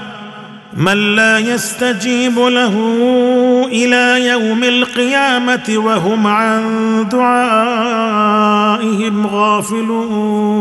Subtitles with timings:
[0.77, 2.73] من لا يستجيب له
[3.71, 6.61] إلى يوم القيامة وهم عن
[7.11, 8.47] دعائهم
[9.27, 10.51] غافلون.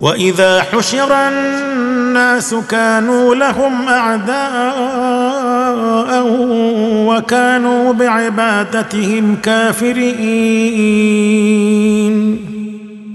[0.00, 4.42] وإذا حشر الناس كانوا لهم أعداء
[7.06, 10.12] وكانوا بعبادتهم كافرين.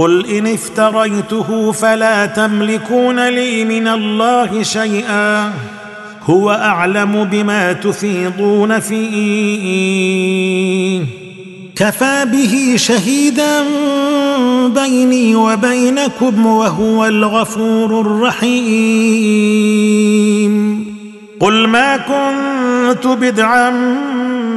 [0.00, 5.52] قل ان افتريته فلا تملكون لي من الله شيئا
[6.22, 9.90] هو اعلم بما تفيضون فيه
[11.76, 13.64] كفى به شهيدا
[14.68, 18.70] بيني وبينكم وهو الغفور الرحيم
[21.40, 23.70] قل ما كنت بدعا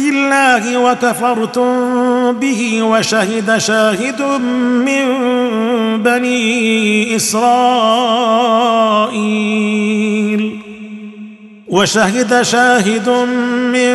[0.00, 4.22] الله وكفرتم به وشهد شاهد
[4.86, 5.04] من
[6.02, 7.44] بني إسرائيل.
[11.68, 13.08] وشهد شاهد
[13.72, 13.94] من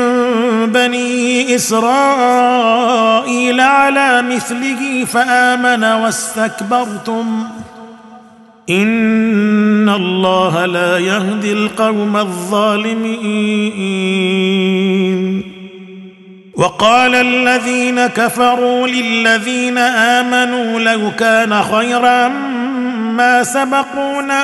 [0.71, 7.43] بني إسرائيل على مثله فآمن واستكبرتم.
[8.69, 12.79] إن الله لا يهدي القوم الظالمين.
[16.59, 22.27] وقال الذين كفروا للذين آمنوا لو كان خيرا
[23.15, 24.43] ما سبقونا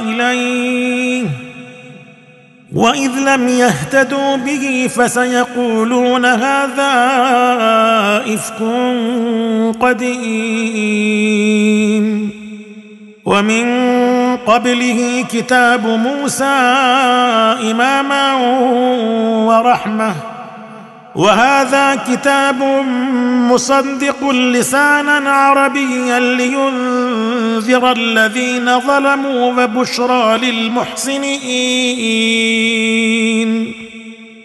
[0.00, 1.24] إليه.
[2.74, 6.94] وإذ لم يهتدوا به فسيقولون هذا
[8.34, 8.62] إفك
[9.80, 11.20] قديم.
[13.24, 13.66] ومن
[14.46, 16.44] قبله كتاب موسى
[17.70, 18.34] إماما
[19.48, 20.14] ورحمة.
[21.14, 22.62] وهذا كتاب
[23.50, 31.40] مصدق لسانا عربيا لينذر الذين ظلموا وبشرى للمحسنين.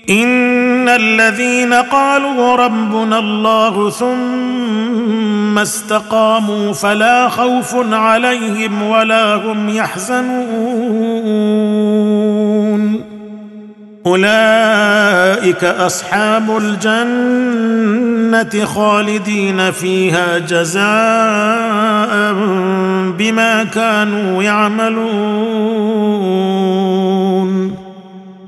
[0.09, 11.15] إن الذين قالوا ربنا الله ثم استقاموا فلا خوف عليهم ولا هم يحزنون.
[14.05, 20.83] أولئك أصحاب الجنة خالدين فيها جزاء
[23.17, 25.75] بما كانوا يعملون.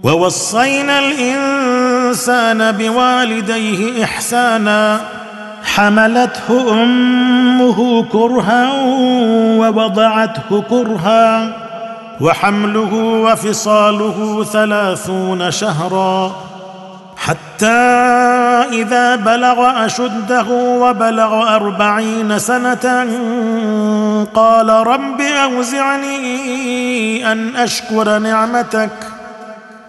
[0.04, 5.17] ووصينا الإنسان بوالديه إحسانا.
[5.78, 8.72] حملته أمه كرها
[9.60, 11.54] ووضعته كرها
[12.22, 16.36] وحمله وفصاله ثلاثون شهرا
[17.18, 17.66] حتى
[18.72, 23.08] إذا بلغ أشده وبلغ أربعين سنة
[24.34, 26.12] قال رب أوزعني
[27.32, 28.92] أن أشكر نعمتك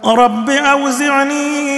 [0.05, 1.78] رب أوزعني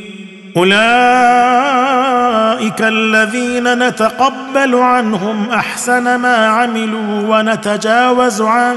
[0.57, 0.81] أولئك
[2.81, 8.75] الذين نتقبل عنهم أحسن ما عملوا ونتجاوز عن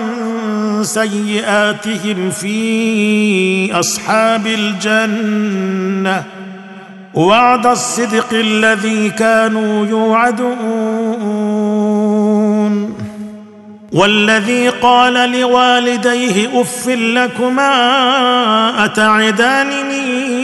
[0.82, 6.22] سيئاتهم في أصحاب الجنة.
[7.14, 11.34] وعد الصدق الذي كانوا يوعدون.
[13.92, 17.74] والذي قال لوالديه أف لكما
[18.84, 20.43] أتعدانني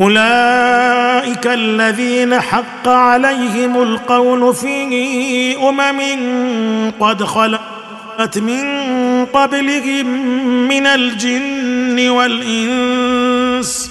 [0.00, 6.00] أولئك الذين حق عليهم القول في أمم
[7.00, 8.64] قد خلت من
[9.24, 10.06] قبلهم
[10.68, 13.90] من الجن والإنس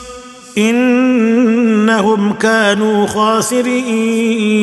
[0.58, 4.54] إنهم كانوا خاسرين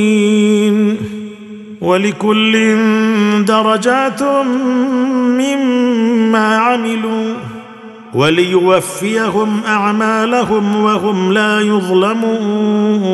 [1.81, 2.77] ولكل
[3.45, 4.23] درجات
[5.43, 7.35] مما عملوا
[8.15, 13.11] وليوفيهم أعمالهم وهم لا يظلمون.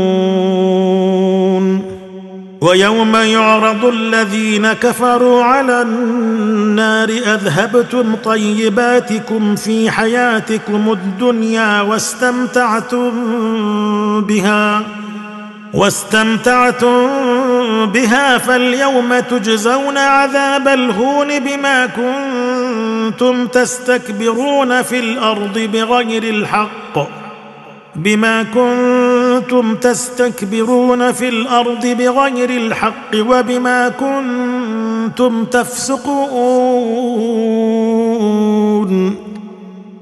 [2.61, 13.11] ويوم يعرض الذين كفروا على النار أذهبتم طيباتكم في حياتكم الدنيا واستمتعتم
[14.21, 14.83] بها
[15.75, 17.07] واستمتعتم
[17.87, 22.36] بها فاليوم تجزون عذاب الهون بما كنتم
[23.53, 26.99] تستكبرون في الأرض بغير الحق
[27.97, 36.76] بما كنتم تستكبرون في الأرض بغير الحق وبما كنتم تفسقون.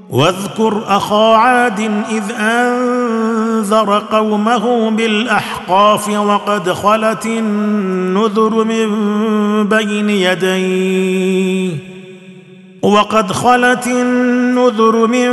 [0.09, 1.79] واذكر أخا عاد
[2.09, 8.89] إذ أنذر قومه بالأحقاف وقد خلت النذر من
[9.67, 11.94] بين يديه.
[12.85, 15.29] وقد خلت النذر من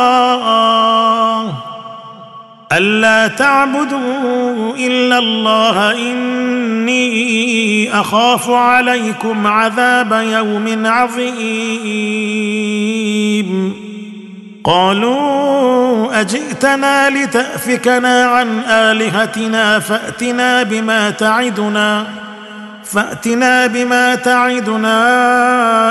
[2.72, 5.92] ألا تعبدوا إلا الله.
[5.92, 7.08] إني
[8.00, 11.48] أخاف عليكم عذاب يوم عظيم.
[14.68, 22.06] قالوا أجئتنا لتأفكنا عن آلهتنا فأتنا بما تعدنا
[22.84, 24.98] فأتنا بما تعدنا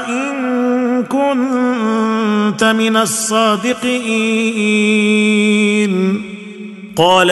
[0.08, 3.88] إن كنت من الصادقين.
[6.96, 7.32] قال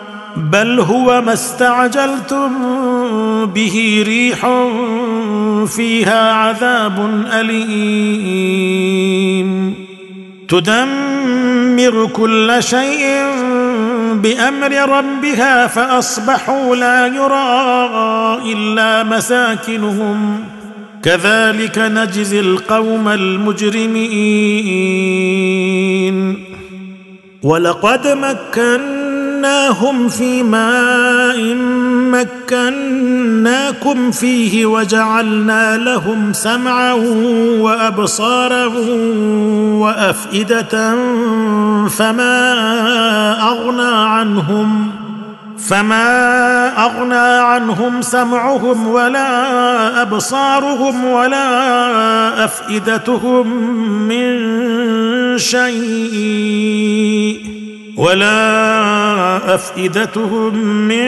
[0.35, 2.49] بل هو ما استعجلتم
[3.45, 4.39] به ريح
[5.75, 8.71] فيها عذاب أليم.
[10.49, 13.23] تدمر كل شيء
[14.13, 17.89] بأمر ربها فأصبحوا لا يرى
[18.53, 20.39] إلا مساكنهم.
[21.03, 24.51] كذلك نجزي القوم المجرمين.
[27.43, 28.07] ولقد
[29.41, 31.55] مكناهم في ماء
[32.51, 36.93] مكناكم فيه وجعلنا لهم سمعا
[37.59, 38.65] وابصارا
[39.81, 40.95] وافئده
[41.89, 42.53] فما
[43.41, 44.91] اغنى عنهم
[45.57, 53.47] فما اغنى عنهم سمعهم ولا ابصارهم ولا افئدتهم
[54.07, 54.37] من
[55.37, 56.81] شيء
[58.01, 61.07] ولا أفئدتهم من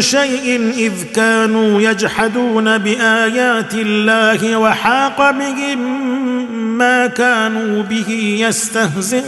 [0.00, 5.78] شيء إذ كانوا يجحدون بآيات الله وحاق بهم
[6.78, 9.24] ما كانوا به يستهزئون.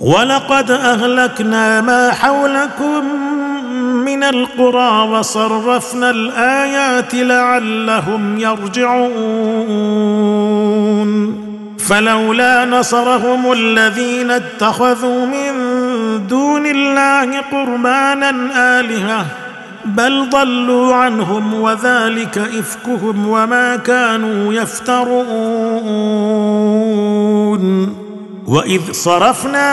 [0.00, 3.04] ولقد أهلكنا ما حولكم
[4.04, 9.88] من القرى وصرفنا الآيات لعلهم يرجعون.
[11.88, 15.52] فلولا نصرهم الذين اتخذوا من
[16.26, 18.30] دون الله قربانا
[18.80, 19.26] آلهة
[19.84, 25.18] بل ضلوا عنهم وذلك إفكهم وما كانوا يفترون.
[28.48, 29.72] وإذ صرفنا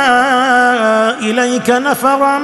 [1.19, 2.39] إليك نفرا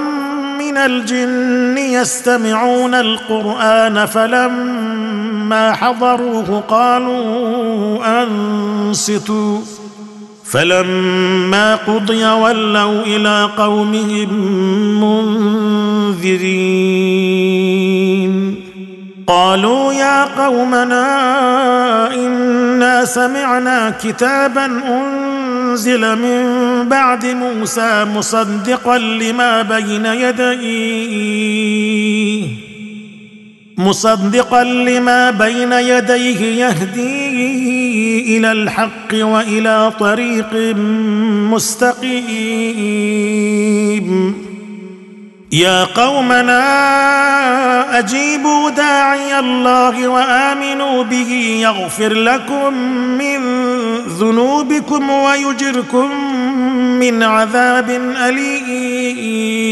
[0.59, 8.21] من الجن يستمعون القرآن فلما حضروه قالوا
[8.91, 9.59] انصتوا
[10.51, 14.29] فلما قضي ولوا إلى قومهم
[16.11, 16.51] منذرين.
[19.27, 21.05] قالوا يا قومنا
[22.13, 26.43] إنا سمعنا كتابا أنزل من
[26.89, 31.51] بعد موسى مصدقا لما بين يديه.
[33.81, 40.75] مصدقا لما بين يديه يهدي إلى الحق وإلى طريق
[41.53, 42.41] مستقيم.
[45.51, 46.61] يا قومنا
[47.99, 52.73] أجيبوا داعي الله وآمنوا به يغفر لكم
[53.17, 53.39] من
[54.19, 56.09] ذنوبكم ويجركم
[56.99, 57.89] من عذاب
[58.27, 59.71] أليم.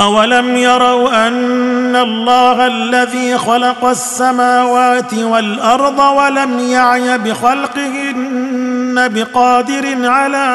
[0.00, 10.46] أولم يروا أن الله الذي خلق السماوات والأرض ولم يعي بخلقهن بقادر على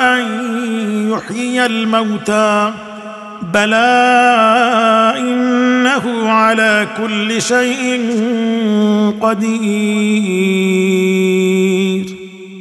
[0.00, 0.20] أن
[1.12, 2.72] يحيي الموتى
[3.54, 3.76] بلى
[5.18, 8.00] إنه على كل شيء
[9.20, 10.60] قدير